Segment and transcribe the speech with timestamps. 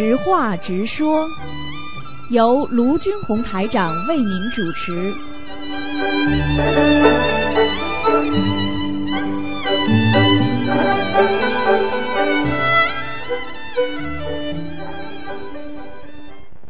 [0.00, 1.28] 直话直说，
[2.30, 5.12] 由卢军红台长为您主持。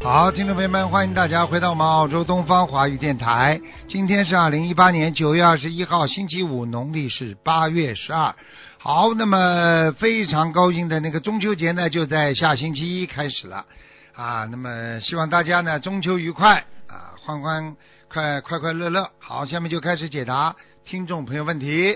[0.02, 3.60] 好，听众朋友们，欢迎大家回到我们澳洲东方华语电台。
[3.86, 8.34] 今天是二零一八年九月二十一号，星期五，农历是八月十二。
[8.82, 13.66] 好，那么非常高兴的那个中秋节呢，就在下星期一开始了
[14.14, 14.48] 啊。
[14.50, 17.76] 那么希望大家呢中秋愉快啊，欢欢
[18.08, 19.06] 快快快乐乐。
[19.18, 20.56] 好，下面就开始解答
[20.86, 21.94] 听众朋友问题。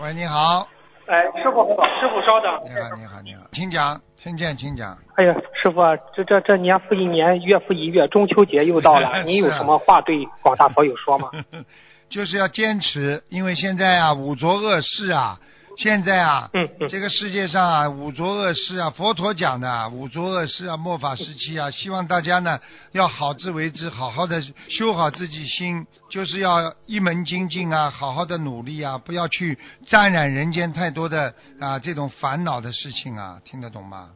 [0.00, 0.68] 喂，你好。
[1.06, 1.66] 哎，师傅，
[2.00, 2.62] 师傅稍等。
[2.64, 4.96] 你好，你好，你好，请讲，听见，请讲。
[5.16, 5.80] 哎呀，师傅，
[6.14, 11.28] 这这这年复一年，月复一月，中秋节又到了， 您有什么话对广大朋友说吗？
[12.08, 15.40] 就是要坚持，因为现在啊，五浊恶世啊。
[15.78, 22.60] 现在啊，嗯嗯，这个世界上啊，五浊恶世啊，佛陀讲的五浊恶世啊，末法时期啊，希望大家呢
[22.92, 34.10] 要好自为之，好好的修好自己心，就是要一门精进啊，好好的努力啊，不要去沾染人间太多的啊这种烦恼的事情啊，听得懂吗？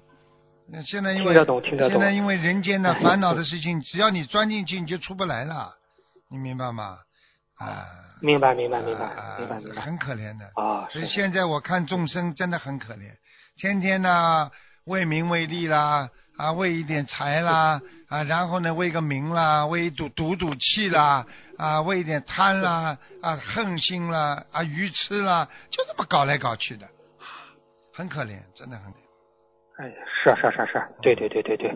[0.85, 1.33] 现在因为。
[1.89, 5.71] 现在因为人间的 烦恼的事情，只要你钻进去，你就出不来了，
[6.29, 6.99] 你明白吗？
[7.59, 8.06] 啊。
[8.23, 9.83] 明白，明白，明白，明白，明白。
[9.83, 13.11] 很可怜的啊，所以现在我看众生真的很可怜，
[13.57, 14.51] 天天呢
[14.87, 16.09] 为名为利啦，
[16.39, 21.27] 啊为一点财啦，啊然后呢为个名啦，为赌赌赌气啦，
[21.59, 26.87] 啊为一点贪啦，啊恨心啦，啊愚痴啦，就这么搞来搞去的，
[27.93, 28.91] 很可怜，真的很。
[29.79, 29.93] 哎，
[30.25, 31.71] 是是是是，对对对对对，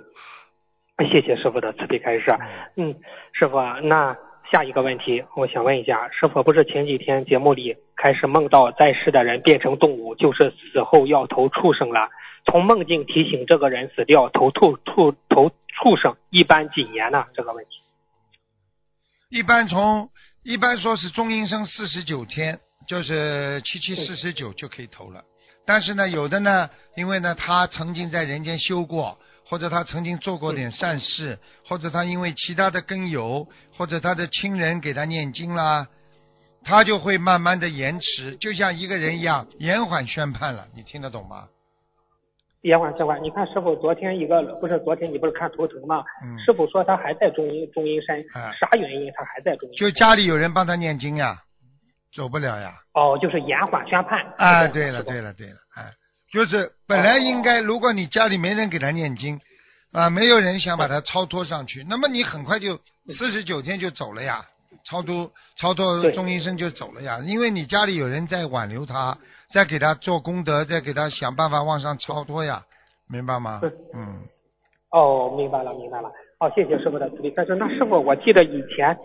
[1.07, 2.35] 谢谢师傅的慈悲开示。
[2.77, 2.99] 嗯，
[3.35, 4.17] 师傅啊，那。
[4.51, 12.09] 下一个问题，我想问一下，是否不是前几天节目里开始梦到在世的人变成动物，就是死后要投畜生了？
[12.47, 17.27] 从梦境提醒这个人死掉投兔兔投畜生，一般几年呢？
[17.33, 17.71] 这个问题，
[19.29, 20.09] 一般从
[20.43, 22.59] 一般说是中阴身四十九天，
[22.89, 25.23] 就是七七四十九就可以投了。
[25.65, 29.17] 但是呢，有的呢，因为呢他曾经在人间修过。
[29.51, 35.89] 或者他曾经做过点善事，或者他因为其他的根由，或者他的亲人给他念经啦，
[36.63, 40.69] 他就会慢慢的延迟，就像一个人一样，延缓宣判了。
[40.73, 41.49] 你听得懂吗？
[42.63, 43.21] 延缓宣判。
[43.21, 46.05] 你看师傅昨天一个不是昨天你不是看图腾吗？
[46.47, 48.25] 师傅说他还在中阴中阴身，
[48.57, 49.75] 啥原因他还在中阴？
[49.77, 51.43] 就家里有人帮他念经呀，
[52.15, 52.73] 走不了呀。
[52.95, 54.25] 哦，就是延缓宣判。
[54.37, 55.91] 啊，对了对了对了，哎。
[56.33, 59.41] 就是本来应该，如果你家里没人给他念经，
[59.93, 62.77] 啊，没有人想把他超脱上去，那么你很快就
[63.09, 64.45] 四十九天就走了呀，
[64.85, 69.19] 超脱超脱中医生就走了呀，因为你家里有人在挽留他，
[69.53, 72.63] 在给他做功德，在给他想办法往上超脱呀，
[73.09, 73.61] 明白吗？
[73.95, 74.23] 嗯。
[74.93, 76.11] 哦，明白了，明白了。
[76.39, 77.33] 好，谢谢师傅的慈悲。
[77.37, 78.97] 但是那师傅，我记得以前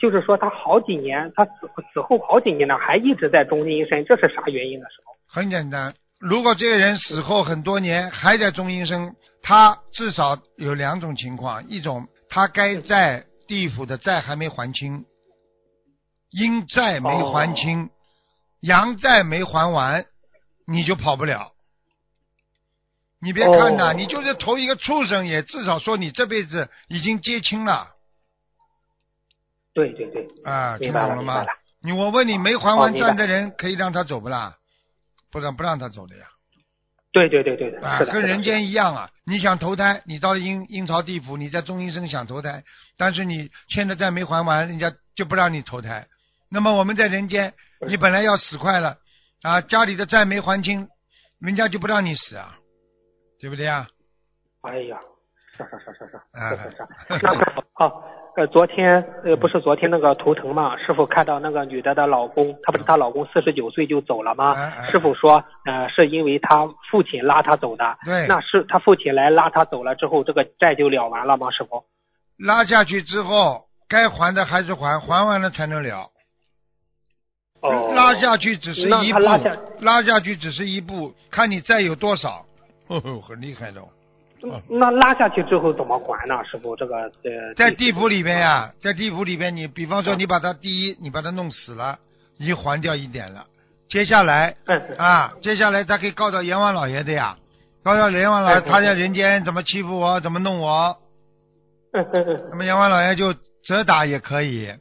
[0.00, 1.52] 就是说他好几年，他死
[1.92, 4.86] 死后好几年呢，还一直在中阴身，这是啥原因呢？
[4.90, 5.10] 师傅？
[5.26, 5.92] 很简单。
[6.20, 15.04] 如果这个人死后很多年还在中阴身，他至少有两种情况：一种他该在地府的债还没还清，
[16.30, 17.90] 阴债没还清，
[18.60, 20.06] 阳债没还完，
[20.66, 21.52] 你就跑不了。
[23.20, 27.88] 你别看呐，你就是投一个畜生，也至少说你这辈子已经结清了。
[29.74, 30.26] 对对对。
[30.44, 31.44] 啊，听懂了吗？
[31.82, 34.56] 你我问你，没还完债的人可以让他走不啦？
[35.34, 36.26] 不让不让他走的呀？
[37.12, 39.10] 对对对对的，啊，跟人间一样啊！
[39.26, 42.62] 你想投胎，你到阴阴曹地府，你在中阴身想投胎，
[42.96, 46.06] 但是你欠的债没还完，人家就不让你投胎。
[46.48, 47.52] 那么我们在人间，
[47.88, 48.98] 你本来要死快了
[49.42, 50.88] 啊，家里的债没还清，
[51.40, 52.56] 人家就不让你死啊，
[53.40, 53.88] 对不对啊？
[54.62, 55.00] 哎呀，
[55.56, 56.20] 是是是是是
[56.56, 58.02] 是是是，那好。
[58.36, 60.76] 呃，昨天呃不是昨天那个图腾嘛？
[60.76, 64.54] 师傅看到那个女的的老公，她不是她老公四十九岁就走了吗？
[64.90, 67.96] 师傅说，呃，是因为她父亲拉她走的。
[68.04, 68.26] 对。
[68.26, 71.52] 那是她父亲来拉她走了之后，这个债就了完了吗？
[71.52, 71.84] 师傅？
[72.36, 76.10] 拉下去之后，该还的还是还，还完了才能了。
[77.60, 77.92] 哦。
[77.94, 79.20] 拉下去只是一步。
[79.20, 79.56] 拉下。
[79.78, 82.44] 拉下去只是一步，看你债有多少。
[82.88, 83.80] 呵呵很厉害的。
[84.68, 86.34] 那拉下去之后怎么还呢？
[86.44, 91.98] 师傅，这个呃，在地府里边呀，在地府里边，你比方说你把他第一，你把他弄死了，
[92.38, 93.46] 已经还掉一点了。
[93.88, 94.56] 接下来
[94.98, 97.36] 啊，接下来他可以告到阎王老爷的呀，
[97.82, 100.96] 告到阎王老爷，他在人间怎么欺负我，怎么弄我？
[102.50, 104.72] 那么阎王老爷就责打也可以，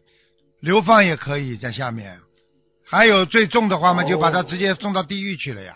[0.61, 2.19] 流放也可以在下面。
[2.85, 5.75] 还有最重的话嘛，就把他直接送到地狱去了呀。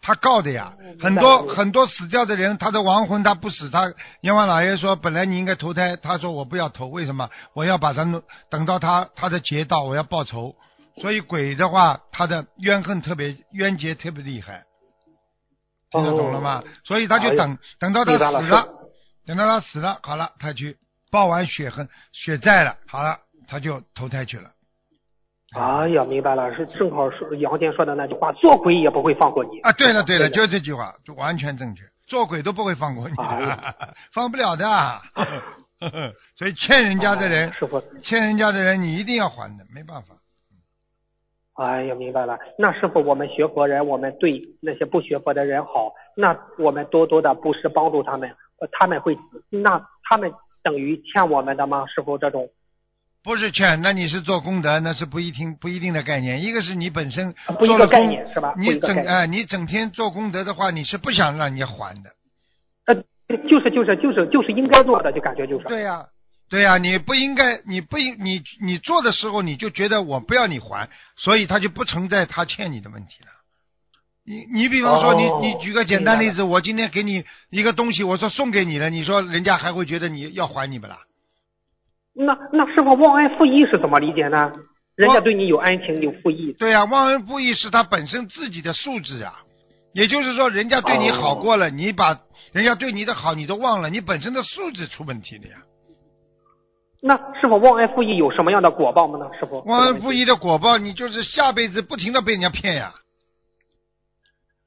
[0.00, 7.28] 他告的呀，嗯很多很多死掉的人，他的亡魂他不死，他阎王老爷说本来你应该投胎，他说我不要投，为什么？
[7.54, 10.54] 我要把他弄等到他他的劫到，我要报仇。
[11.02, 14.64] 所以鬼的话，他的怨恨特别冤结特别厉害，
[15.90, 16.62] 听得懂了吗？
[16.84, 18.68] 所以他就哎等等到他死了，
[19.26, 20.76] 等到他死了，好了，他去
[21.10, 24.50] 报完血恨血债了，好了，他就投胎去了。
[25.56, 31.82] 哎呀，明白了，是正好是杨坚说的那句话，做鬼也不会放过你啊，对了对了，的就这句话，就完全正确。
[32.06, 33.74] 做鬼都不会放过你的，哎
[34.12, 34.66] 放不了的。
[36.36, 40.14] 所以欠人家的人，哎师傅，欠人家的人，你一定要还的，没办法。
[41.54, 42.38] 哎呀，明白了。
[42.58, 48.28] 那师傅，我们学佛人，我们对那些不学佛的人好，那我们多多的布施帮助他们，
[48.60, 49.16] 呃他们会，
[49.50, 50.32] 那他们
[50.62, 51.86] 等于欠我们的吗？
[51.86, 52.48] 师傅，这种
[53.26, 56.44] 不是欠，那你是做功德，那是不一定不一定的概念。
[56.44, 62.10] 一个是你本身啊不一个概做了功念是吧你整哎、你整天做功德的话，你是不想让人家还的。
[62.86, 62.94] 呃，
[63.48, 65.64] 就是就是就是就是应该做的，就感觉就是。
[65.66, 66.06] 对呀、
[66.48, 73.30] 对呀、你不应该，你不应你你做的时候，你就觉得我不要你还，所以他就不存在他欠你的问题了。
[74.24, 80.98] 你你比方说你、哦你举个简单例子，我今天给你一个东西，我说送给你了，你说人家还会觉得你要还你不啦？
[82.16, 84.52] 那那师傅忘恩负义是怎么理解呢？
[84.96, 89.34] 人家对你有恩情有负义，对呀、忘恩负义是他本身自己的素质啊。
[89.92, 92.18] 也就是说，人家对你好过了，你把
[92.52, 95.56] 人家对你的好你都忘了，你本身的素质出问题了呀。
[97.02, 99.18] 那师傅忘恩负义有什么样的果报吗？
[99.18, 99.30] 呢？
[99.38, 102.94] 师傅忘恩负义的果报，你就是下辈子不停的被人家骗呀。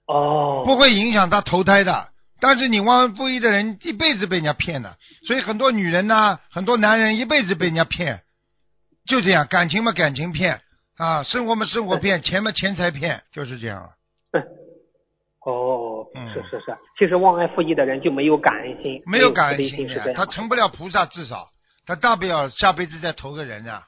[0.08, 2.08] 哦，不会影响他投胎的。
[2.42, 4.98] 但是你忘恩负义的人一辈子被人家骗的，
[5.28, 8.22] 所以很多女人呢、很多男人一辈子被人家骗，
[9.06, 10.62] 就这样，感情嘛感情骗。
[10.98, 13.90] 啊，生活嘛生活骗，钱嘛钱财骗，就是这样。
[14.34, 14.44] 嗯
[15.46, 16.34] 哦，嗯。
[16.34, 21.48] 是是是，其实忘恩负义的人就没有感恩心，没有感恩心他成不了菩萨，至少。
[21.86, 23.86] 他大不了下辈子再投个人啊，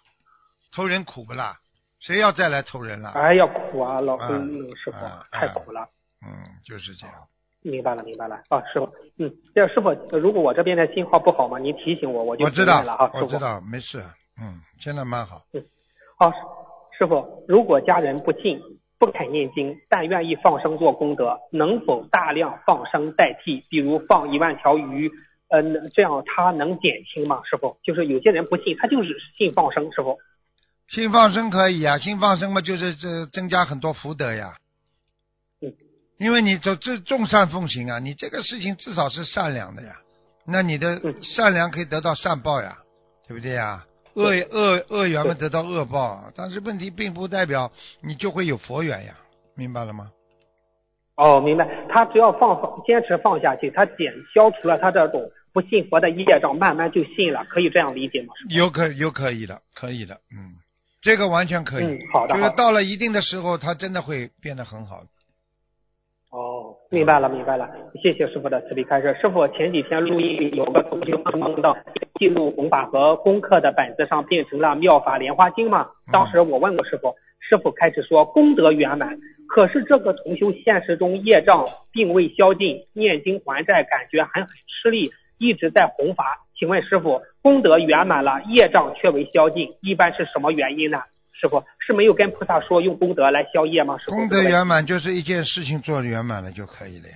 [0.73, 1.57] 投人苦不啦？
[1.99, 3.09] 谁要再来投人了？
[3.11, 5.81] 哎呀，苦啊，老嗯嗯师傅嗯太苦了。
[6.25, 6.31] 嗯，
[6.65, 7.15] 就是这样。
[7.63, 14.03] 明白了，明白了啊，师傅，嗯，这师傅，呃如果我这边的信号不好嘛，您提醒我，我就我知道了啊，，我知道，没事。
[14.41, 15.41] 嗯，现在蛮好。
[15.53, 15.63] 嗯
[16.17, 16.31] 好，
[16.97, 18.59] 师傅，如果家人不信、
[18.99, 23.63] 不肯念经，但愿意放生做功德，能否大量放生代替？
[23.69, 25.11] 比如放一万条鱼，
[25.49, 27.41] 嗯、这样他能减轻吗？
[27.43, 30.17] 师傅，就是有些人不信，他就是信放生，师傅。
[30.89, 34.55] 信放生可以啊，信放生嘛，就是这增加很多福德呀。
[36.21, 39.95] 嗯，因为你这这众善奉行啊，你这个事情至少是善良的呀，
[40.45, 42.77] 那你的嗯善良可以得到善报呀，
[43.27, 43.85] 对不对呀？
[44.13, 47.71] 恶恶恶缘嘛得到恶报，但是问题并不代表
[48.01, 49.15] 你就会有佛缘呀，
[49.55, 50.11] 明白了吗？
[51.15, 51.65] 哦，明白。
[51.89, 55.21] 他只要放放，坚持放下去，他减消除了他这种
[55.53, 58.33] 不信佛的业障，慢慢就信了，可以这样理解吗？
[58.49, 60.55] 有可有可以的，可以的，嗯，
[61.01, 61.85] 这个完全可以。
[61.85, 65.03] 嗯好的就是到了一定的时候，他真的会变得很好。
[66.91, 67.69] 哦，明白了，明白了，
[68.01, 69.15] 谢谢师傅的慈悲开示。
[69.21, 71.75] 师傅前几天录音里有个同学梦到
[72.19, 75.87] 记录弘法和功课的本子上变成了《妙法莲花经》嘛？
[76.11, 79.17] 当时我问过师傅，师傅开始说功德圆满，
[79.47, 86.45] 可是这个同修现实中业障并未消尽，念经还债感觉还很吃力，一直在弘法。
[86.59, 90.99] 请问师傅，功德圆满了，业障却未消尽，一般是什么原因呢？
[91.41, 93.97] 师傅是没有跟菩萨说用功德来消业吗？
[93.97, 97.15] 师傅功德圆满就是一件事情做圆满了就可以了呀，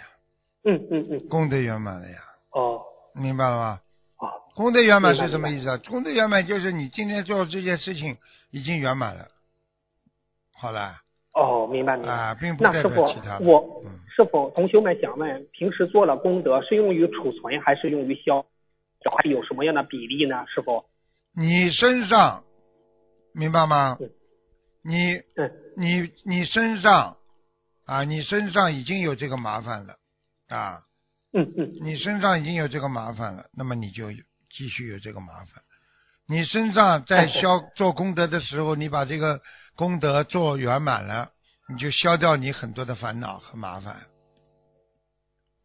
[0.64, 2.18] 嗯嗯嗯，功德圆满了呀，
[2.52, 2.82] 哦
[3.14, 3.80] 明白了吗？
[4.18, 4.26] 哦。
[4.56, 5.78] 功德圆满是什么意思啊？
[5.88, 8.18] 功德圆满就是你今天做这件事情
[8.50, 9.26] 已经圆满了，
[10.60, 10.96] 好了
[11.36, 12.12] 哦，明白明白。
[12.12, 13.46] 啊，并不代那师傅表其他，的。
[13.46, 18.44] 我嗯，师傅同学们想问，平时做了功德是用于储存还是用于消？
[19.06, 20.44] 还有什么样的比例呢？
[20.48, 20.84] 师傅？
[21.38, 22.44] 你身上
[23.36, 23.98] 明白吗？
[24.00, 24.10] 嗯？
[24.82, 27.18] 你嗯你你身上
[27.86, 29.96] 啊，你身上已经有这个麻烦了
[30.48, 30.82] 啊，
[31.34, 31.74] 嗯嗯。
[31.82, 34.12] 你身上已经有这个麻烦了，那么你就
[34.50, 35.64] 继续有这个麻烦。
[36.28, 39.42] 你身上在消做功德的时候，你把这个
[39.76, 41.30] 功德做圆满了，
[41.70, 44.08] 你就消掉你很多的烦恼和麻烦，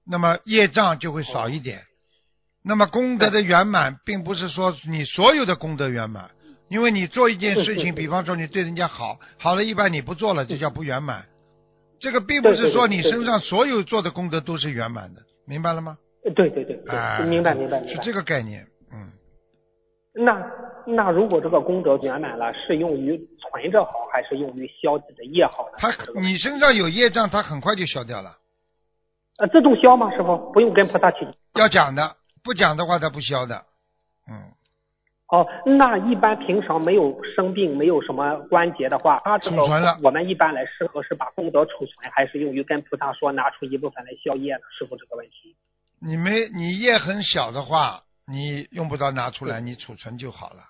[0.05, 1.85] 那么业障就会少一点。
[2.63, 6.31] 那么功德的圆满，并不是说你所有的功德圆满，
[6.71, 11.27] 因为你做一件事情，比方说你对人家好，好了一半你不做了，这叫不圆满。
[11.99, 15.99] 这个并不是说你身上所有做的功德都是圆满的，明白了吗？
[16.35, 16.77] 对对对
[17.27, 17.87] 明白明白明白。
[17.89, 19.11] 是这个概念，嗯，
[20.15, 20.41] 那
[20.87, 25.79] 那如果这个功德圆满了，是用于存着好，还是用于消自己的业好呢？
[25.79, 28.31] 他你身上有业障，他很快就消掉了。
[29.39, 30.11] 呃，自动消吗？
[30.13, 31.33] 师傅不用跟菩萨祈求。
[31.55, 33.57] 要讲的，不讲的话他不消的。
[34.31, 34.53] 嗯，
[35.31, 44.61] 哦，那一般平常没有生病，没有什么关节的话，他这个储存了我们一般来适合是把功德储存，还是用于跟菩萨说拿出一部分来消业呢？
[44.77, 45.55] 师傅这个问题。
[46.01, 50.65] 你没你业很小的话，你用不着拿出来，你储存就好了。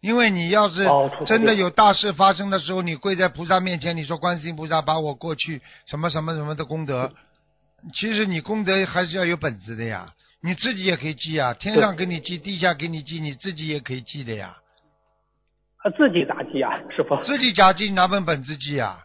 [0.00, 0.88] 因为你要是
[1.26, 7.12] 真的有大事发生的时候，你跪在菩萨面前，你说观世音菩萨把我过去什么什么什么的功德，
[7.92, 10.14] 其实你功德还是要有本子的呀。
[10.42, 14.56] 你自己也可以记啊，天上给你记，地下给你记，你自己也可以记的呀。
[15.82, 17.16] 啊，自己咋记啊， 师傅？
[17.24, 19.00] 自己咋记拿本本子记啊。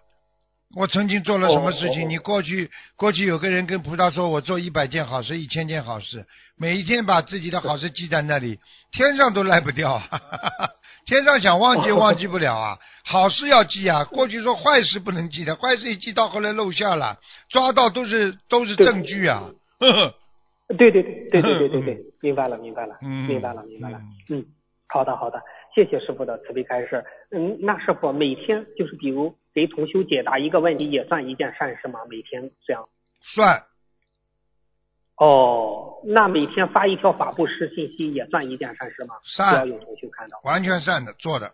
[0.76, 2.10] 我曾经做了什么事情？
[2.10, 6.26] 你过去过去有个人跟菩萨说，我做一百件好事，一千件好事，
[6.58, 8.60] 每一天把自己的好事记在那里，
[8.92, 10.10] 天上都赖不掉啊！
[11.06, 14.04] 天上想忘记哦忘记不了啊，好事要记啊。
[14.06, 19.44] 过去说坏事不能记的，坏事一记到后来露馅了，抓到都是都是证据啊。
[19.80, 20.14] 呵 呵
[20.68, 24.02] 对对对对对对对对，明白了明白了，嗯明白了明白了。
[24.30, 24.46] 嗯，
[24.88, 25.42] 好的好的，
[25.76, 27.06] 谢谢师傅的慈悲开示。
[27.32, 32.00] 嗯，那师傅每天就是比如给同修解答一个问题，也算一件善事吗？
[32.10, 32.88] 每天这样？
[33.22, 33.64] 算
[35.18, 39.16] 哦，那每天发一条法布施信息也算一件善事吗？
[39.24, 40.40] 善只要有同修看到。
[40.44, 41.52] 完全善的做的。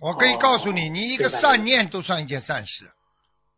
[0.00, 2.86] 我可以哦告诉你，你一个善念都算一件善事。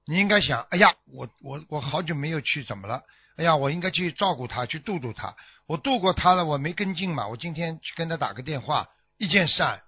[0.09, 3.03] 你应该想，哎呀，我我我好久没有去，怎么了？
[3.37, 5.35] 哎呀，我应该去照顾他，去度度他。
[5.67, 9.83] 我度过他了，我没跟进嘛，我今天去跟他打个电话，一件善，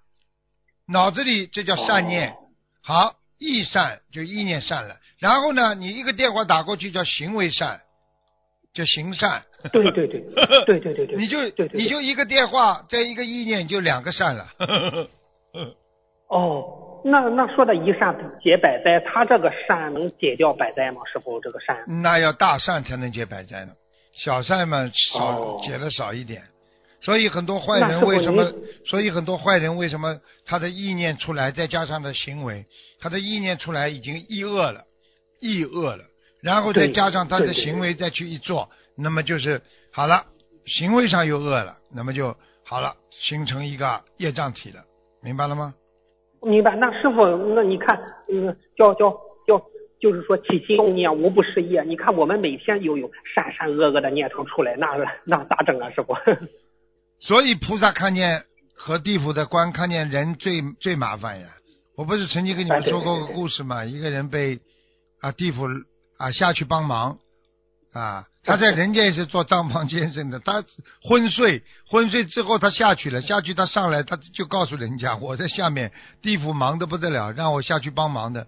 [0.87, 2.31] 脑子里这叫善念。
[2.31, 2.45] 哦
[2.81, 4.95] 好，意善就意念善了。
[5.19, 7.81] 然后呢，你一个电话打过去叫行为善，
[8.73, 9.43] 叫行善。
[9.71, 10.21] 对对对
[10.65, 14.47] 对对对对，你就你就一个电话，再一个意念，就两个善了。
[16.29, 21.01] 哦，那那说的一善解百灾，他这个善能解掉百灾吗？
[21.11, 23.73] 师傅，这个善那要大善才能解百灾呢，
[24.13, 26.43] 小善嘛少、哦解的少一点。
[27.01, 28.51] 所以很多坏人为什么？
[28.85, 32.65] 所以很多坏人为什么他的意念出来，再加上的行为，
[32.99, 34.83] 他的意念出来已经意恶了，
[35.39, 36.03] 意恶了，
[36.41, 39.61] 然后再加上他的行为再去一做，那么就是
[39.93, 40.25] 好了，
[40.65, 44.83] 行为上又恶了，那么就好了，形成一个业障体了，
[45.23, 45.73] 明白了吗？
[46.41, 46.75] 明白？
[46.75, 49.11] 那师傅，那你看，嗯，叫叫
[49.47, 49.61] 叫，
[49.99, 51.83] 就是说起心动念无不是业。
[51.83, 54.87] 你看我们每天又有善善恶恶的念头出来，那
[55.25, 56.15] 那咋整啊，师傅？
[57.19, 58.43] 所以菩萨看见
[58.75, 61.47] 和地府的官看见人最最麻烦呀。
[61.97, 63.83] 我不是曾经跟你们说过个故事吗？
[63.83, 64.59] 一个人被
[65.19, 65.65] 啊地府
[66.17, 67.17] 啊下去帮忙
[67.91, 70.63] 啊，他在人间也是做账房先生的， 他
[71.03, 75.91] 昏睡昏睡之后他下去了，下去他上来他就告诉人家我在下面
[76.21, 78.47] 地府忙得不得了，让我下去帮忙的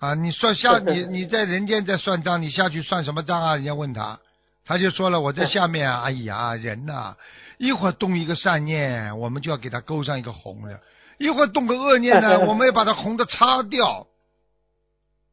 [0.00, 0.14] 啊。
[0.14, 3.54] 你算下你你在人间在算账，你下去算什么账啊？
[3.54, 4.18] 人家问他，
[4.64, 7.14] 他就说了我在下面啊，哎呀人呐、
[7.58, 10.74] 一会儿动一个善念，我们就要给他勾上一个红的；
[11.18, 14.08] 一会儿动个恶念呢， 我们要把它红的擦掉，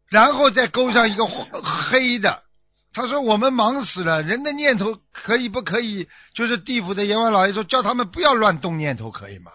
[0.10, 2.44] 然后再勾上一个黑的。
[2.94, 6.08] 他说我们忙死了，人的念头可以不可以？
[6.34, 9.52] 就是地府的阎王老爷说，叫他们不要乱动念头，可以吗？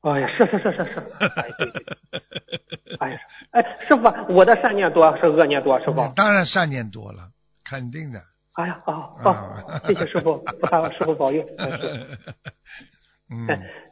[0.00, 1.84] 哎呀，是是是是是，哎对对，
[3.00, 3.18] 哎呀，
[3.50, 6.12] 哎师傅，我的善念多是恶念多，师傅？
[6.14, 7.30] 当然善念多了，
[7.64, 8.20] 肯定的。
[8.52, 10.44] 哎呀，好好，谢谢师傅，
[10.98, 11.44] 师傅保佑。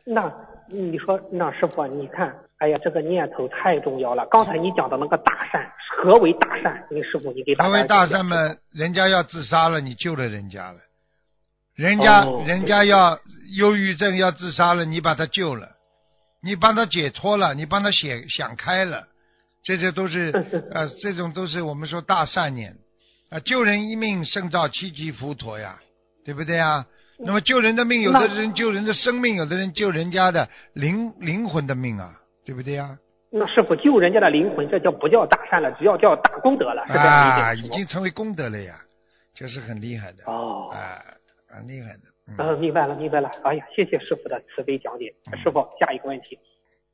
[0.06, 0.32] 那
[0.68, 4.26] 你说，那师傅，你看，哎呀，这个念头太重要了。
[4.26, 6.84] 刚才你讲的那个大善，何为大善？
[6.90, 8.36] 你师傅，你给大家何为大善嘛？
[8.72, 10.78] 人家要自杀了，你救了人家了；
[11.74, 13.18] 人家、哦人家要
[13.56, 15.68] 忧郁症要自杀了，你把他救了，
[16.42, 19.06] 你帮他解脱了，你帮他想想开了，
[19.62, 20.32] 这些都是
[20.72, 22.76] 呃，这种都是我们说大善念
[23.28, 25.80] 啊、救人一命胜造七级浮屠呀，
[26.24, 26.86] 对不对呀？
[27.18, 32.10] 那么救人的命，有的人救人的生命，有的人救人家的灵灵魂的命啊，
[32.44, 32.98] 对不对呀？
[33.30, 35.70] 那师傅救人家的灵魂，这叫不叫大善了？
[35.72, 37.68] 只要叫大功德了，是这样啊，已？
[37.70, 38.76] 经成为功德了呀，
[39.34, 40.24] 就是很厉害的。
[40.26, 41.02] 哦，啊，
[41.48, 42.02] 很厉害的。
[42.28, 43.30] 嗯，呃，明白了，明白了。
[43.44, 45.12] 哎呀，谢谢师傅的慈悲讲解。
[45.32, 46.38] 嗯师傅，下一个问题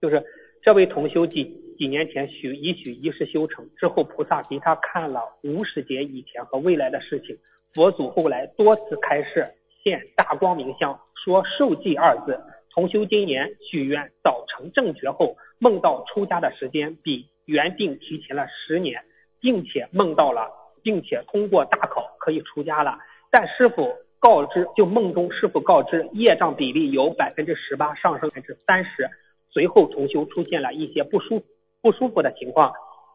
[0.00, 0.22] 就是，
[0.62, 1.44] 这位同修几
[1.78, 7.36] 几年前许已许一世修成之后，菩萨给他看了无始劫以前和未来的事情。
[7.74, 9.48] 佛祖后来多次开示，
[9.82, 12.40] 现大光明相，说受记二字。
[12.70, 19.02] 同修今年许愿早成正觉后，梦到出家的时间比原定提前了十年，
[19.40, 20.48] 并且梦到了，
[20.82, 22.98] 并且通过大考可以出家了。
[23.30, 29.10] 但师傅告知，就梦中师傅告知，业障比例由百分之十八上升至三十。
[29.50, 31.44] 随后重修出现了一些不舒
[31.82, 32.72] 不舒服的情况，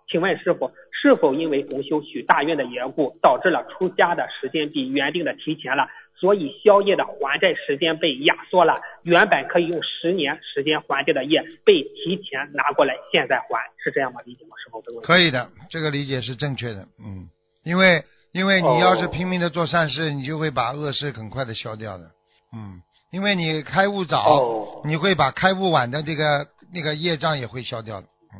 [0.07, 5.88] 请问师傅，是否因为同修许大愿的缘故，导致了出家的时间比原定的提前了，
[6.19, 8.81] 所以宵夜的还债时间被压缩了？
[9.03, 13.45] 原本可以用十年时间还掉的业，被提前拿过来，现在还
[13.77, 14.21] 是这样吗？
[14.25, 14.55] 理解吗？
[14.57, 16.88] 师傅，可以的，这个理解是正确的。
[17.00, 17.29] 嗯，
[17.63, 22.03] 因为因为你要是拼命的做善事，你就会把恶事很快的消掉的。
[22.55, 22.81] 嗯，
[23.12, 28.07] 因为你开悟早，你会把开悟晚的这个那个业障也会消掉的。
[28.33, 28.39] 嗯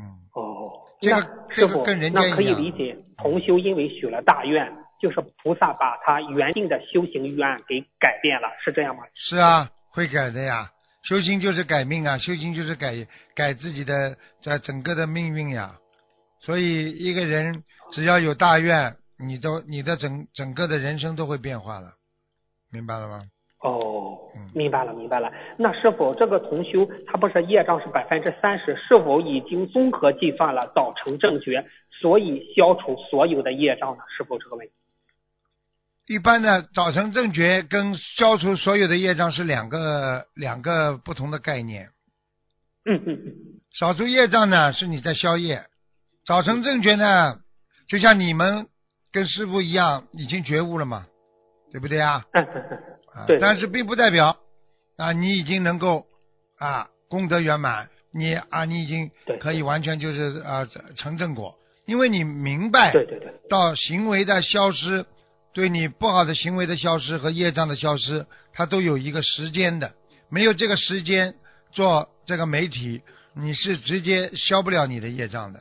[0.00, 0.04] 嗯。
[0.34, 0.70] 哦。
[1.02, 9.02] 这个师傅，那可以理解，同修因为许了大愿，就是菩萨把他原定的修行预案给改变了，是这样吗？
[9.14, 10.70] 是啊，会改的呀。
[11.02, 12.92] 修行就是改命啊，修行就是改
[13.34, 15.72] 改自己的在整个的命运呀。
[16.40, 21.94] 所以一个人只要有大愿，你都你的整整个的人生都会变化了，
[22.70, 23.22] 明白了吗？
[23.62, 24.16] 哦，
[24.54, 25.30] 明白了，明白了。
[25.58, 28.74] 那是否这个同修他不是业障是百分之三十？
[28.76, 34.02] 是否已经综合计算了早成正觉，所以消除所有的业障呢？
[34.16, 34.72] 是否这个问题？
[36.10, 41.90] 一般的早成正觉跟消除所有的业障是两个两个不同的概念。
[42.84, 43.32] 嗯嗯嗯。
[43.72, 45.60] 少除业障呢，是你在消业；
[46.26, 47.38] 早成正觉呢，
[47.88, 48.66] 就像你们
[49.12, 51.06] 跟师傅一样，已经觉悟了嘛，
[51.70, 52.24] 对不对啊？
[52.32, 52.78] 嗯嗯嗯。
[53.14, 54.36] 啊，但是并不代表
[54.96, 56.06] 啊，你已经能够
[56.58, 61.54] 啊功德圆满，你啊你已经可以完全就是啊成正果，
[61.86, 65.06] 因为你明白，对对对，到行为的消失，
[65.52, 69.92] 对你不好的行为的消失和业障的消失，它都有一个时间的，
[70.28, 71.34] 没有这个时间
[71.72, 73.02] 做这个媒体，
[73.34, 75.60] 你是直接消不了你的业障的，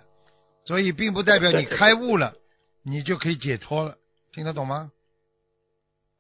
[0.64, 2.34] 所以并不代表你开悟了，
[2.84, 3.96] 你就可以解脱了，
[4.32, 4.92] 听得懂吗？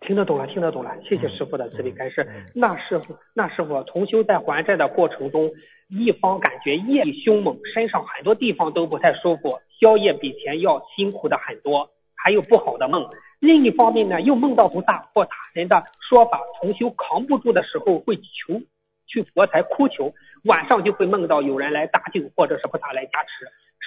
[0.02, 2.26] 听得懂了，听得懂了，谢谢师傅的慈悲开示。
[2.56, 5.52] 那师傅，那师傅，同修在还债的过程中，
[5.90, 13.08] 一方感觉业力凶猛，身上很多地方都不太舒服，宵夜比前要辛苦的很多，还有不好的梦。
[13.40, 18.62] 另一方面呢，又梦到菩萨或他人的说法，重修扛不住的时候会求
[19.08, 23.30] 去佛台哭求，晚上就会梦到有人来搭救，或者是菩萨来加持。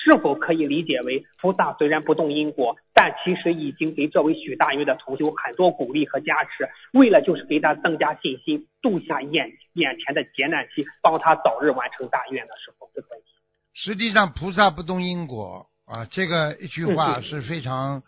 [0.04, 13.26] 是否可以理解为菩萨虽然不动因果，但其实已经给这位许大愿的同修很多鼓励和加持，为了就是给他增加信心，度下眼眼前的劫难期，帮他早日完成大愿的时候，这个问题。
[13.74, 18.02] 实际上，菩萨不动因果啊，这个一句话是非常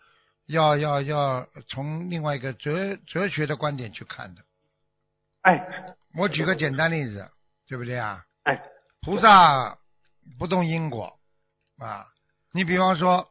[0.47, 4.41] 要要要从另外一个哲哲学的观点去看的。
[5.41, 5.65] 哎，
[6.17, 7.27] 我举个简单例子，
[7.67, 8.23] 对不对啊？
[8.43, 8.61] 哎，
[9.01, 9.77] 菩萨
[10.39, 11.13] 不动因果。
[11.77, 12.05] 啊，
[12.53, 13.27] 你比方说，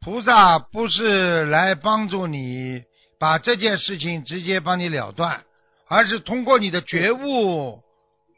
[0.00, 2.84] 菩萨不是来帮助你
[3.18, 5.44] 把这件事情直接帮你了断，
[5.88, 7.82] 而是通过你的觉悟，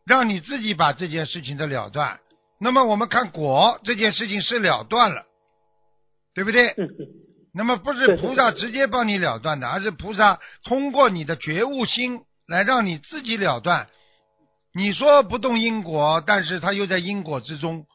[0.06, 2.18] 让你自己把这件事情的了断。
[2.58, 5.26] 那么我们看果这件事情是了断了，
[6.34, 6.74] 对不对？
[7.54, 13.88] 那么不是菩萨直接帮你了断的，而是菩萨通过你的觉悟心来让你自己了断。
[14.74, 17.86] 你说不动因果，但是他又在因果之中。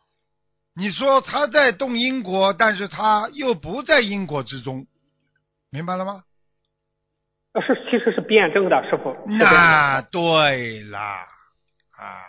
[0.76, 4.86] 你说他在动因果，但是他又不在因果之中，
[5.72, 6.24] 明白了吗？
[7.66, 9.18] 是，其实是辩证的，师傅。
[9.26, 11.26] 那对啦
[11.98, 12.22] 啊。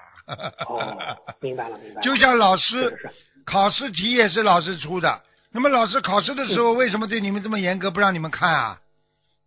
[0.67, 0.97] 哦，
[1.43, 2.01] 明白了，明白了。
[2.05, 2.97] 就像老师
[3.45, 5.23] 考试题也是老师出的，
[5.59, 8.79] 那么老师考试的时候为什么对你们这么严格，不让你们看啊？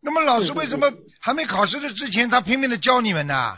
[0.02, 3.58] 那么老师为什么还没考试的之前，他拼命的教你们呢？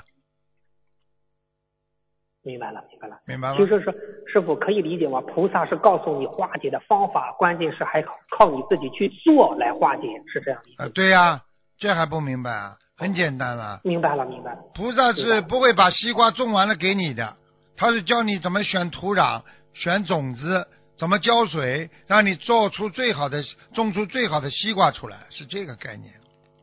[2.43, 3.57] 明白了，明白了，明白了。
[3.57, 3.91] 就是说，
[4.31, 5.19] 师傅可以理解吗？
[5.21, 10.83] 菩萨是告诉你化解的方法，关键是还靠靠你自己去做来化解，是这样的。
[10.83, 11.41] 啊，对呀，
[11.79, 12.77] 这还不明白啊？
[12.95, 13.81] 很简单了。
[13.83, 14.59] 明白了，明白了。
[14.75, 17.35] 菩萨是不会把西瓜种完了给你的，
[17.75, 19.41] 他是教你怎么选土壤、
[19.73, 26.13] 选种子、怎么浇水，让你做出最好的、种出最好的西瓜出来，是这个概念。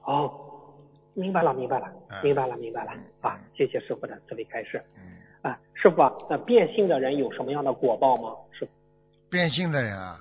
[0.04, 0.30] 哦，
[1.14, 1.86] 明白了，明白了，
[2.22, 2.92] 明白了，明白了。
[3.20, 4.82] 啊，谢谢师傅的慈悲开示。
[4.96, 5.02] 嗯。
[5.42, 5.96] 啊，师傅，
[6.28, 8.34] 那变性的人有什么样的果报吗？
[8.52, 8.68] 是
[9.30, 10.18] 变性的人啊，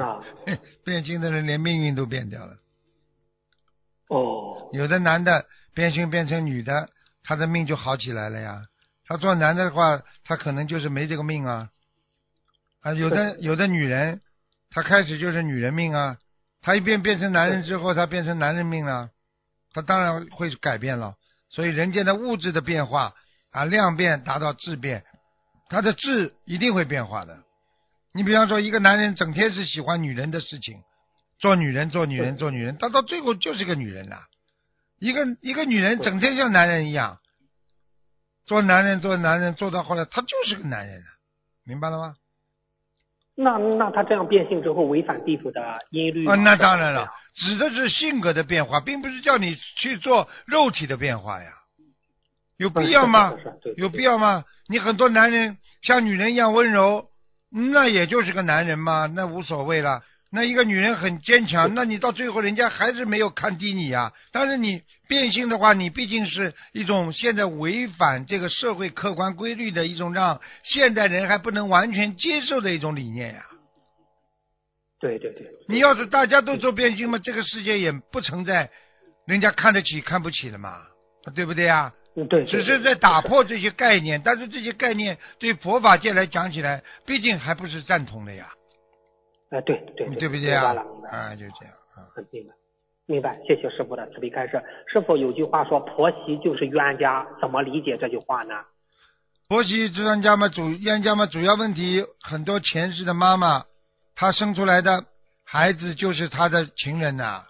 [0.00, 0.22] 啊，
[0.84, 2.54] 变性的人连命运都变掉了。
[4.08, 6.88] 哦，有的男的变性变成女的，
[7.24, 8.62] 他的命就好起来了呀。
[9.06, 11.70] 他做男的话，他可能就是没这个命啊。
[12.88, 14.20] 啊，有的有的女人，
[14.70, 16.16] 她开始就是女人命啊，
[16.62, 19.10] 她一变变成男人之后，她变成男人命了，
[19.72, 21.14] 她当然会改变了。
[21.50, 23.14] 所以人间的物质的变化。
[23.50, 25.04] 啊，量变达到质变，
[25.70, 27.38] 他的质一定会变化的。
[28.12, 30.82] 你比方说，一个男人整天是喜欢女人的事情，
[31.40, 34.18] 做女人，做女人，做女人，他到最后就是个女人了。
[34.98, 37.18] 一个一个女人整天像男人一样，
[38.44, 41.06] 做男人，做男人，做到后来，他就是个男人了，
[41.64, 42.16] 明白了吗？
[43.40, 51.50] 那那他这样变性之后违反地府的音律那当然了，指的是性格的变化，并不是叫你去做肉体的变化呀。
[52.56, 53.32] 有必要吗？
[53.76, 54.44] 有必要吗？
[54.66, 57.10] 你很多男人像女人一样温柔，
[57.48, 60.02] 那也就是个男人嘛，那无所谓了。
[60.30, 64.12] 那一个女人很坚强，那你到最后人家还是没有看低你呀。
[64.30, 73.42] 但是你变性的话，你毕竟是一种现在违反这个社会客观规律的一种让现代人还不能完全接受的一种理念呀。
[75.00, 78.68] 对对对，你要是大家都做变性嘛，这个世界也不存在
[79.26, 80.76] 人家看得起看不起了嘛，
[81.34, 81.92] 对不对呀？
[82.16, 88.48] 嗯对，只是在打破这些概念，但是这些概念对佛法界来讲起来，毕竟还不是赞同的呀，
[89.50, 91.02] 哎对对对不对明白了明？
[91.02, 92.04] 白了啊，就这样啊。
[92.16, 92.54] 嗯明白
[93.10, 94.62] 明白，谢谢师傅的慈悲开示。
[94.92, 98.54] 师傅有句话说婆媳就是冤家，怎么理解这句话呢？
[99.48, 103.64] 婆媳之冤家嘛，主冤家嘛，主要问题很多前世的妈妈，
[104.14, 105.02] 她生出来的
[105.42, 107.44] 孩子就是她的情人呐、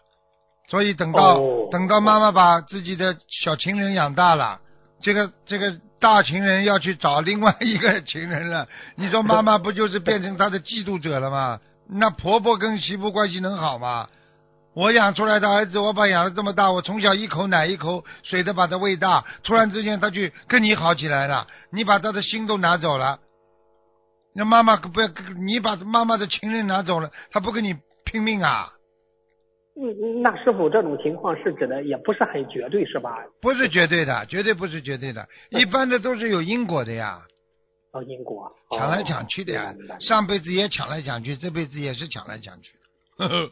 [0.68, 4.61] 所以等到、哦等到妈妈把自己的小情人养大了，
[5.02, 11.61] 这个这个大情人要去找另外一个情人了，你说妈妈不就是变成她的嫉妒者了吗？
[11.90, 14.09] 那婆婆跟媳妇关系能好吗？
[14.74, 23.18] 我养出来的儿子，我把养了这么大，我从小一口奶一口水的把他喂大，突然之间他去跟你好起来了，你把他的心都拿走了，
[24.37, 25.09] 那妈妈可不要，
[25.44, 27.74] 你把妈妈的情人拿走了，他不跟你
[28.05, 28.68] 拼命啊？
[29.81, 33.16] 嗯，那是否这种情况是指的也不是很绝对是吧？
[33.40, 37.20] 不是绝对的，绝对不是绝对的，一般的都是有因果的呀，
[37.92, 42.77] 哦，因果抢来抢去的呀上辈子也抢来抢去，这辈子也是抢来抢去。
[43.16, 43.51] 呵 呵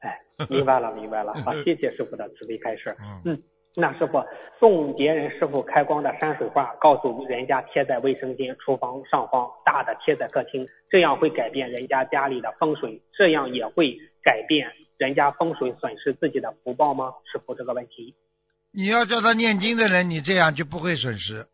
[0.00, 0.18] 哎，
[0.50, 1.32] 明白了，明白了。
[1.44, 2.96] 好，谢谢师傅的慈悲开示。
[3.00, 3.42] 嗯嗯，
[3.76, 4.22] 那师傅
[4.58, 17.12] 送别人师傅开光的山水画，告诉人家贴在卫生间、厨房上方，大的贴在客厅，这样会改变人家家里的风水，这样也会改变人家风水，损失自己的福报吗？
[17.32, 18.14] 师傅这个问题。
[18.72, 21.46] 你要叫他念经的人，你这样就不会损失。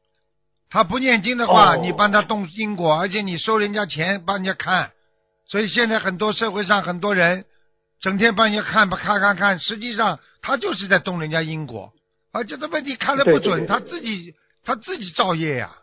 [0.75, 1.81] 他不念经的话，哦。
[1.81, 4.91] 你帮他动因果，而且你收人家钱帮人家看，
[5.47, 7.45] 所以现在很多社会上很多人
[8.01, 11.93] 整天帮人家看吧看看看，实际上他就是在动人家因果，
[12.33, 13.67] 而且这问题看的不准，对对对。
[13.69, 14.35] 他自己
[14.65, 15.77] 他自己造业呀、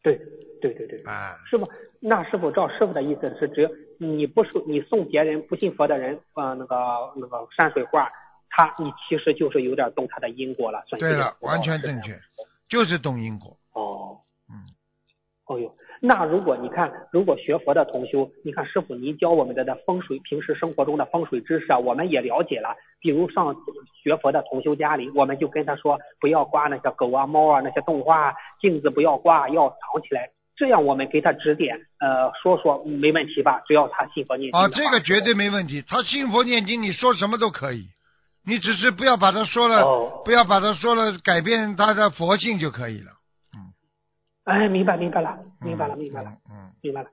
[0.00, 0.16] 对
[0.62, 6.76] 对对对，啊，师傅，那师傅照师傅的意思是，只要你不收，你送别人不信佛的人，呃，那个
[7.16, 8.08] 那个山水画，
[8.48, 12.12] 他你其实就是有点动他的因果了，对了，完全正确，
[12.68, 13.56] 就是动因果。
[13.72, 14.18] 哦，
[14.50, 14.66] 嗯，
[15.46, 22.74] 哦哟，那如果你看，如果学佛的同修，你看师傅您教我们的的风水，平时生活中的风水知识啊，我们也了解了。
[23.00, 23.54] 比如上
[24.02, 30.30] 学佛的同修家里，我们就跟他说，不要挂那些狗啊、猫啊那些动画，镜子不要挂，要藏起来。
[30.56, 33.62] 这样我们给他指点，呃，说说没问题吧？
[33.68, 35.82] 只要他信佛念经啊，这个绝对没问题。
[35.86, 37.86] 他信佛念经，你说什么都可以，
[38.46, 43.10] 你只是不要把它说了，哦不要把它说了改变他的佛性就可以了。
[43.54, 43.72] 嗯
[44.44, 47.08] 哎，明白明白了，明白了明白了，嗯明白了。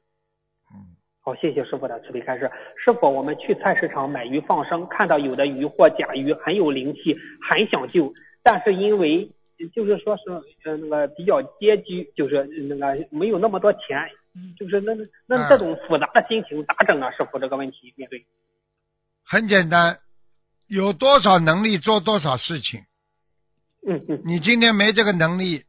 [0.72, 2.52] 嗯好，谢谢师傅的慈悲开示。
[2.78, 7.17] 师傅，我们去菜市场买鱼放生，看到有的鱼或甲鱼很有灵气，
[7.50, 9.32] 很想救，但是因为
[9.74, 10.24] 就是说是
[10.65, 14.08] 呃那个比较拮据，就是那个没有那么多钱，
[14.60, 14.93] 就是那
[15.26, 17.10] 那嗯这种复杂的心情咋整啊？
[17.12, 18.26] 师傅这个问题面对。
[19.26, 19.98] 很简单，
[20.67, 22.82] 有多少能力做多少事情。
[23.88, 25.65] 嗯嗯你今天没这个能力，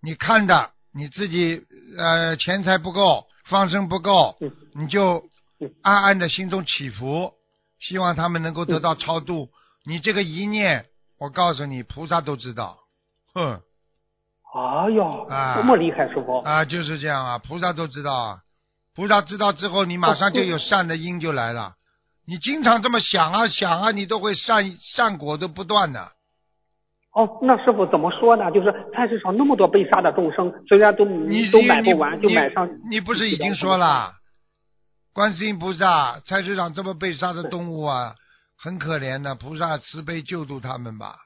[0.00, 1.60] 你看的你自己
[1.98, 5.24] 呃钱财不够，放生不够，嗯你就
[5.60, 7.32] 嗯暗暗的心中祈福，
[7.80, 9.48] 希望他们能够得到超度。
[9.84, 10.86] 你这个一念，
[11.18, 12.78] 我告诉你，菩萨都知道。
[13.34, 13.60] 哼
[14.54, 16.38] 哎呀，啊这么厉害，师傅。
[16.38, 18.40] 啊，就是这样啊，菩萨都知道啊。
[18.94, 21.74] 菩萨知道之后，你马上就有善的因就来了。
[22.28, 26.12] 你经常这么想啊想啊，你都会善善果都不断的。
[27.14, 28.50] 哦，那师傅怎么说呢？
[28.52, 32.68] 就是菜市场那么多被杀的众生，虽然都你都买不完，就买上。
[32.90, 34.12] 你不是已经说了，
[35.14, 38.14] 观世音菩萨菜市场这么被杀的动物啊，
[38.58, 41.16] 很可怜的，菩萨慈悲救度他们吧。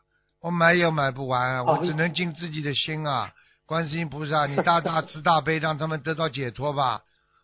[0.40, 3.32] 我买也买不完，啊我只能尽自己的心啊。
[3.66, 7.00] 观世音菩萨， 你大大慈大悲，让他们得到解脱吧。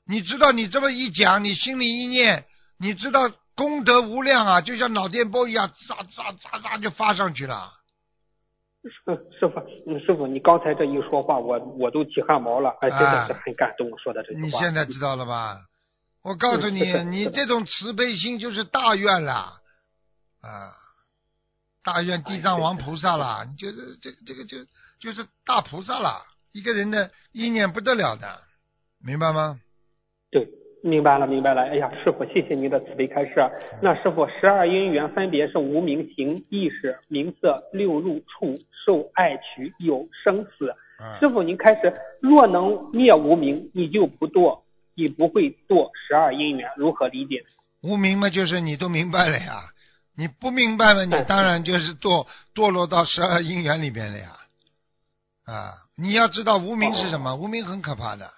[0.06, 2.44] 你知道，你这么一讲，你心里一念，
[2.78, 7.72] 你知道功德无量啊，就像脑电波一样，咋咋咋咋就发上去了。
[8.84, 8.92] 师
[9.36, 14.46] 师傅，嗯，师傅，你刚才这一说话，我我都起汗毛了，哎，真的是很感动，说的这句话。
[14.46, 15.58] 你现在知道了吧？
[16.22, 19.32] 我告诉你，你这种慈悲心就是大愿了，
[20.40, 20.70] 啊，
[21.82, 24.58] 大愿地藏王菩萨了，你就是这个这个就
[25.00, 28.42] 就是大菩萨了，一个人的意念不得了的，
[29.04, 29.60] 明白吗？
[30.82, 31.62] 对明白了，明白了。
[31.62, 33.34] 哎呀，师傅，谢谢您的慈悲开示。
[33.82, 40.70] 那师傅，十二因缘分别是无名、行、意识、名色、六入、处、受、爱取、有、生死。
[40.98, 44.60] 啊师傅，您开始，若能灭无名，你就不堕，
[44.94, 47.44] 你不会堕十二因缘，如何理解？
[47.82, 49.72] 无名嘛，就是你都明白了呀。
[50.16, 54.30] 你不明白嘛，你当然就是堕堕落到十二因缘里边了呀。
[55.46, 57.36] 啊，你要知道无名是什么？
[57.36, 58.28] 无名很可怕的。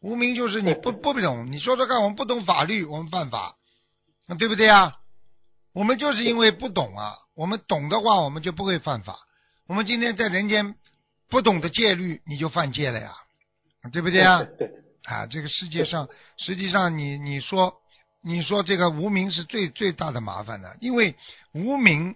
[0.00, 1.50] 无名就是你不不懂。
[1.50, 3.56] 你说说看，我们不懂法律，我们犯法，
[4.26, 4.96] 那对不对啊？
[5.72, 7.14] 我们就是因为不懂啊。
[7.34, 9.18] 我们懂的话，我们就不会犯法。
[9.68, 10.74] 我们今天在人间
[11.28, 13.12] 不懂得戒律，你就犯戒了呀，
[13.92, 14.46] 对不对啊？
[15.04, 17.74] 啊，这个世界上，实际上你你说
[18.22, 21.16] 你说这个无名是最最大的麻烦的，因为
[21.52, 22.14] 无名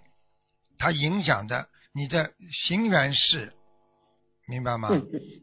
[0.77, 2.31] 它影响着你的
[2.67, 3.53] 行缘事，
[4.47, 4.89] 明白吗？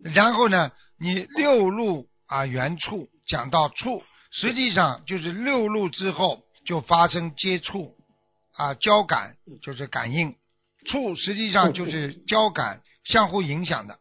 [0.02, 7.96] 然后呢，你六路啊缘处讲到处，实际上就是六路之后就发生接触
[8.54, 10.36] 啊交感，就是感应，
[10.86, 13.98] 处实际上就是交感相互影响的。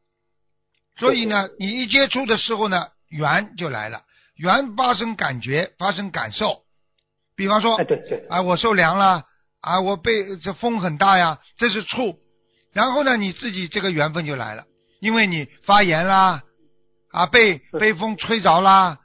[0.99, 4.03] 所以呢，你一接触的时候呢，缘就来了，
[4.35, 6.61] 缘发生感觉，发生感受。
[7.35, 9.23] 比方说哎，对对，啊，我受凉了
[9.61, 12.19] 啊，我被这风很大呀，这是触。
[12.73, 14.65] 然后呢，你自己这个缘分就来了，
[14.99, 16.43] 因为你发炎啦，
[17.11, 18.99] 啊，被被风吹着啦，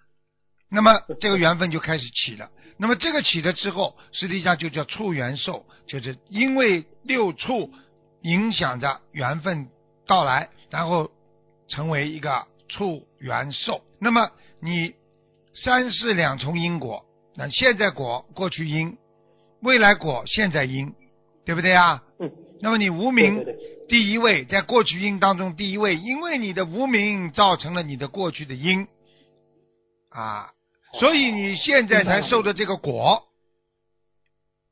[0.70, 2.50] 那么这个缘分就开始起了。
[2.76, 7.70] 那么这个起了之后，实际上就叫触缘受，就是因为六触
[8.22, 9.68] 影响着缘分
[10.06, 11.10] 到来，然后
[11.68, 13.80] 成为一个触缘受。
[14.00, 14.94] 那么你
[15.54, 17.04] 三世两重因果，
[17.36, 18.98] 那现在果过去因，
[19.62, 20.92] 未来果现在因，
[21.46, 22.02] 对不对啊？
[22.18, 23.44] 嗯，那么你无对名
[23.88, 28.86] 第一位，在过去因当中第一位，因为你的无名造成了你的过去的因
[30.10, 30.46] 啊，
[30.98, 33.22] 所以你现在才受的这个果，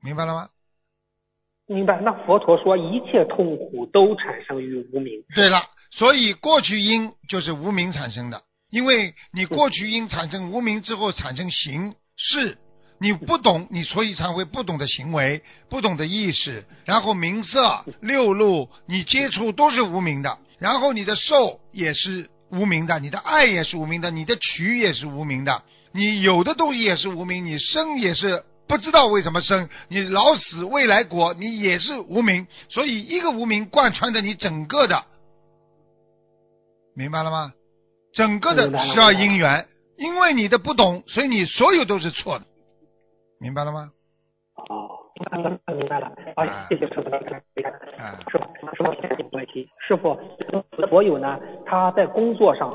[0.03, 0.49] 明白了吗？
[1.67, 2.01] 明白。
[2.01, 5.23] 那佛陀说，一切痛苦都产生于无名。
[5.35, 12.59] 对了，所以过去因就是无名产生的，因为你过去因产生无名之后产生行事，
[13.03, 25.63] 你不懂，你所以才会不懂的行为，不懂的意识，然后名色六路你接触都是无名的，然后你的受也是无名的，你的爱也是无名的，你的取也是无名的，
[25.93, 28.45] 你有的东西也是无名，你生也是。
[28.69, 35.05] 不知道为什么生，你老死未来果，你也是无名，所以一个无名贯穿着你整个的
[36.97, 37.53] 明白了吗？
[38.15, 39.67] 整个的十二因缘，
[39.99, 42.47] 因为你的不懂，所以你所有都是错的，
[43.43, 43.91] 明白了吗？
[44.55, 46.07] 哦，明白了，明白了。
[46.37, 47.19] 啊啊，谢谢师傅师
[48.31, 48.39] 傅，
[48.71, 50.17] 师傅，下一个问题，师傅，
[50.89, 52.71] 佛友呢，他在工作上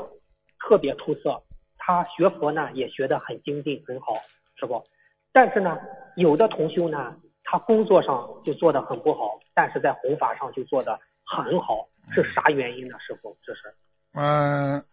[0.60, 1.42] 特别出色，
[1.78, 4.12] 他学佛呢也学得很精进，很好，
[4.56, 4.84] 师傅。
[5.32, 5.78] 但是呢，
[6.16, 12.98] 有的同修呢，他工作上就做得很不好，但是在弘法上就做得很好，是啥原因呢？
[13.00, 13.74] 师傅，这是？
[14.12, 14.84] 嗯、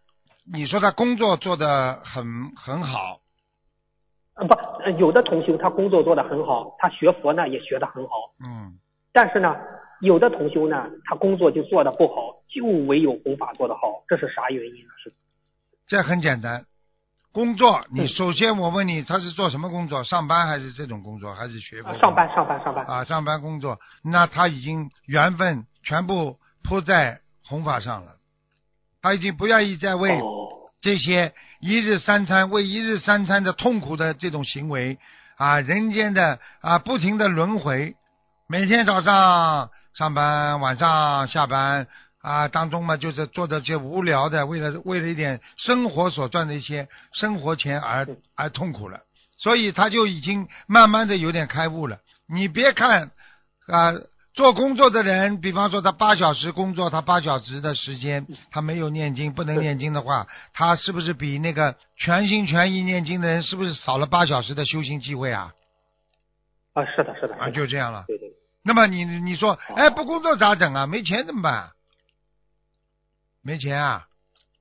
[0.54, 2.24] 你说他工作做得很
[2.56, 3.20] 很好，
[4.36, 4.54] 啊，不，
[4.86, 8.14] 呃有的同修他工作做得很好，他学佛呢也学得很好，
[8.46, 8.78] 嗯，
[9.12, 9.56] 但是呢，
[10.00, 14.92] 有的同修呢，他工作就做得不好，就唯有弘法做得好，这是啥原因呢？
[15.04, 15.12] 是
[15.88, 16.66] 这很简单。
[17.32, 20.04] 工作，你嗯首先我问你，他是做什么工作？
[20.04, 21.34] 上班还是这种工作？
[21.34, 21.90] 还是学佛？
[21.90, 22.86] 啊上班，上班，上班。
[22.86, 28.12] 啊，上班工作，那他已经缘分全部扑在弘法上了，
[29.02, 35.00] 他已经不愿意再为哦，这些一日三餐为一日三餐的痛苦的这种行为
[35.38, 37.96] 啊，人间的啊不停的轮回，
[38.48, 41.88] 每天早上上班，晚上下班
[42.22, 49.00] 啊，当中嘛就是做的些无聊的，为了为了一点生活所赚的一些生活钱而而痛苦了，
[49.38, 52.00] 所以他就已经慢慢的有点开悟了。
[52.28, 53.12] 你别看
[53.68, 53.94] 啊。
[54.36, 65.54] 做工作的人，比方说他八小时工作，他八小时的时间，他没有念经，不能念经的话，他是不是比那个全心全意念经的人，是不是少了八小时的修行机会啊？
[66.74, 68.04] 啊，是的，是的，啊，就这样了。
[68.08, 68.30] 对对，
[68.62, 70.86] 那么你你说，哎，不工作咋整啊？
[70.86, 71.70] 没钱怎么办？
[73.42, 74.06] 没钱啊，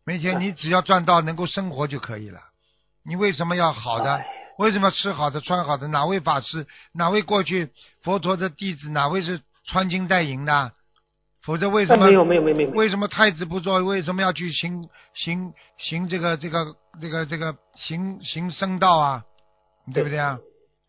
[0.05, 2.41] 没钱，哎你只要赚到能够生活就可以了。
[3.03, 4.27] 你为什么要好的哎？
[4.57, 5.89] 为什么吃好的、穿好的？
[5.89, 6.69] 哪位法师？
[6.93, 7.71] 哪位过去
[8.05, 8.89] 佛陀的弟子？
[8.89, 10.73] 哪位是穿金戴银的？
[11.45, 13.83] 否则为什么啊没有没有没有没有，为什么太子不做？
[13.85, 19.25] 为什么要去行行行这个这个这个这个行行僧道啊？
[19.93, 20.39] 对不对啊？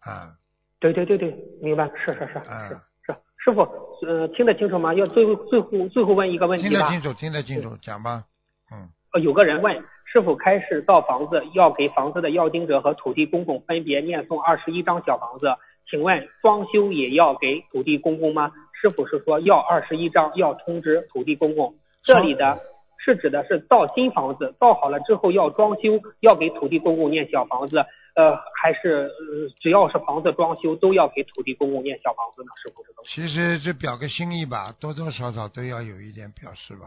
[0.06, 0.32] 啊，
[0.80, 3.68] 对对对对，明白，是是是啊是是，师傅，
[4.08, 4.94] 呃，听得清楚吗？
[4.94, 7.02] 要最后最后最后问一个问题吧听得清。
[7.02, 8.24] 楚，听得清楚，讲吧。
[8.72, 15.48] 嗯，呃，有个人问是否开始造房子，要给房子的要经者和土地公公分别念诵二十一张小房子。
[15.90, 18.52] 请问装修也要给土地公公吗？
[18.82, 21.76] 师傅是说要二十一张，要通知土地公公。
[22.04, 22.60] 这里的
[23.04, 27.78] 是指的是造新房子，造好了之后要装修，要给土地公公念小房子，
[28.16, 32.50] 呃，还是呃只要是房子装修都要给土地公公念小房子呢？
[32.62, 33.04] 师傅这个。
[33.08, 36.86] 其实这表个心意吧，多多少少都要有一点表示吧。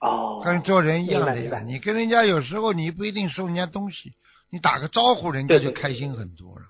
[0.00, 0.40] 哦。
[0.44, 4.12] 跟做人一样的呀，你跟人家有时候你不一定收人家东西，
[4.50, 6.62] 你打个招呼，人家就开心很多了。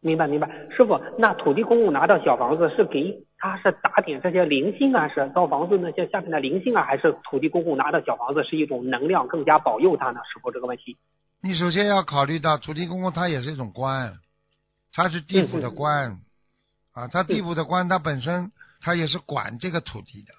[0.00, 10.20] 哦，明白明白，师傅，那土地公公拿到小房子是给他是打点这些灵性啊，是造房子那些下面的灵性啊，还是土地公公拿到小房子是一种能量更加保佑他呢？
[10.32, 10.96] 师傅这个问题。
[11.42, 14.14] 你首先要考虑到土地公公他也是一种官，
[14.92, 16.18] 他是地府的官，
[16.92, 20.32] 啊，他地府的官他本身他也是管这个土地的，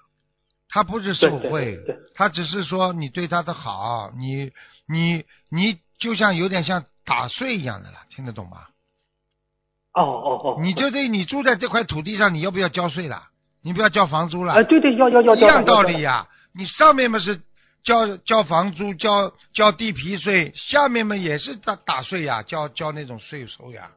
[0.68, 1.78] 他不是受贿
[2.14, 4.50] 他只是说你对他的好，你
[4.86, 8.66] 你你就像有点像打碎一样的了，听得懂吗？
[9.94, 13.22] 哦哦哦，你就对你住在这块土地上，你要不要交税了？
[13.62, 14.54] 你不要交房租了？
[14.54, 17.40] 呃，对对，要要要要一样道理呀、你上面嘛是
[17.84, 23.90] 交交房租、交交地皮税，下面嘛也是打打税呀，交交那种税收呀。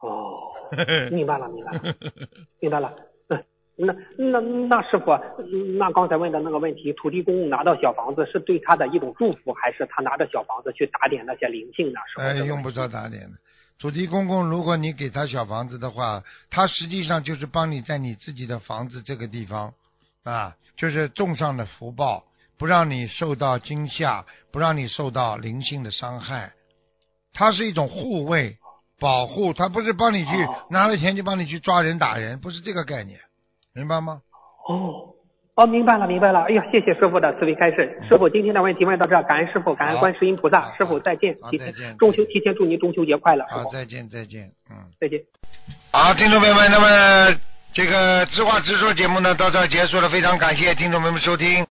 [0.00, 0.52] 哦，
[1.10, 1.94] 明白了明白了
[2.60, 2.94] 明白了。
[3.28, 3.44] 嗯，
[3.76, 12.00] 那那那师傅，嗯那刚才问的那个问题，土地公公拿到小房子是对他的一种祝福，还是他拿着小房子去打点那些灵性呢？
[12.08, 13.36] 师傅哎，用不着打点的。
[13.82, 19.74] 土地公公，如果你给他小房子的话，他实际上就是帮你在你自己的房子这个地方
[20.22, 22.22] 啊，就是种上的福报，
[22.56, 26.52] 不让你受到惊吓，不让你受到灵性的伤害。
[27.32, 28.56] 它是一种护卫、
[29.00, 33.18] 保护，它不是帮你去哦拿了钱就帮你去抓人打人，不是这个概念，
[33.74, 34.22] 明白吗？
[34.68, 35.08] 哦。
[35.54, 36.44] 哦，明白了，明白了。
[36.48, 38.00] 哎呀，谢谢师傅的慈悲开示。
[38.08, 40.72] 师傅今天的问题问到这儿，感恩师傅，感恩观世音菩萨。
[40.78, 44.76] 师傅再见，提前中秋提前祝您中秋节快乐，好，再见，再见，嗯。
[44.98, 45.20] 再见。
[45.90, 47.38] 好，听众朋友们，那么
[47.74, 51.66] 这个知话直说节目呢到这儿结束了，非常感谢听众朋友们收听。